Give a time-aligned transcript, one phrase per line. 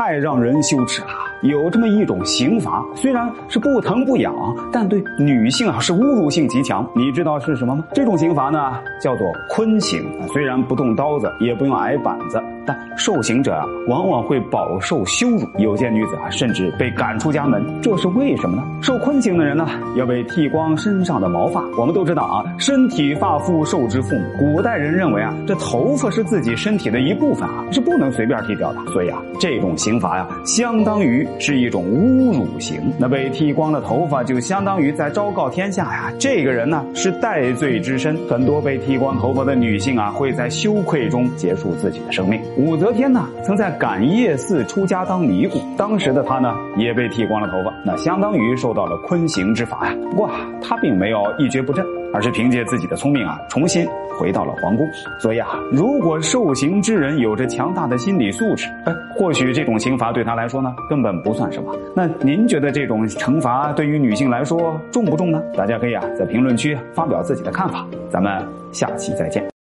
[0.00, 1.08] 太让人羞耻了。
[1.42, 4.34] 有这么一种刑罚，虽然是不疼不痒，
[4.72, 6.88] 但对女性啊是侮辱性极强。
[6.96, 7.84] 你知道是什么吗？
[7.92, 10.02] 这种刑罚呢叫做坤刑。
[10.32, 15.46] 虽然不动刀子，也不用挨板子，但受刑者啊往往会饱受羞辱。
[15.58, 17.64] 有些女子啊甚至被赶出家门。
[17.80, 18.64] 这是为什么呢？
[18.82, 19.66] 受困刑的人呢
[19.96, 21.62] 要被剃光身上的毛发。
[21.78, 24.22] 我们都知道啊，身体发肤受之父母。
[24.38, 28.80] 古代人认为啊，这头发是自己身体的一部分啊，是不能随便剃掉的。
[28.92, 31.26] 所以啊，这种刑罚呀，相当于。
[31.38, 38.16] 是一种侮辱刑，那被剃光了头发，就相当于在昭告天下呀，这个人呢是戴罪之身。
[38.28, 42.40] 很多被剃光头发的女性啊，会在羞愧中结束自己的生命。
[42.56, 49.96] 武则天呢，曾在感业寺出家当尼姑，当时的她呢，也被剃光了头发，那相当于受到了坤刑之罚呀。
[50.10, 51.84] 不过她并没有一蹶不振。
[52.12, 53.86] 而是凭借自己的聪明啊，重新
[54.18, 54.84] 回到了皇宫。
[55.20, 61.72] 所以啊，如果受刑之人有着强大的心理素质，哎，或许这种刑罚对他来说呢，根本不算什么。
[61.94, 65.40] 那您觉得这种惩罚对于女性来说重不重呢？
[65.56, 67.86] 大家可以啊，在评论区发表自己的看法。
[68.08, 69.59] 咱们下期再见。